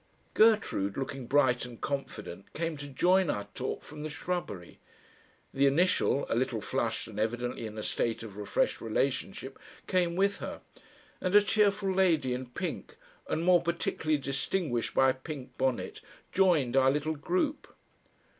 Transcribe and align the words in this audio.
Gertrude, 0.33 0.97
looking 0.97 1.27
bright 1.27 1.63
and 1.63 1.79
confident, 1.79 2.53
came 2.53 2.75
to 2.77 2.87
join 2.87 3.29
our 3.29 3.43
talk 3.53 3.83
from 3.83 4.01
the 4.01 4.09
shrubbery; 4.09 4.79
the 5.53 5.67
initial, 5.67 6.25
a 6.27 6.33
little 6.33 6.59
flushed 6.59 7.07
and 7.07 7.19
evidently 7.19 7.67
in 7.67 7.77
a 7.77 7.83
state 7.83 8.23
of 8.23 8.35
refreshed 8.35 8.81
relationship, 8.81 9.59
came 9.85 10.15
with 10.15 10.37
her, 10.39 10.61
and 11.21 11.35
a 11.35 11.39
cheerful 11.43 11.93
lady 11.93 12.33
in 12.33 12.47
pink 12.47 12.95
and 13.29 13.43
more 13.43 13.61
particularly 13.61 14.17
distinguished 14.17 14.95
by 14.95 15.11
a 15.11 15.13
pink 15.13 15.55
bonnet 15.59 16.01
joined 16.31 16.75
our 16.75 16.89
little 16.89 17.15
group. 17.15 17.67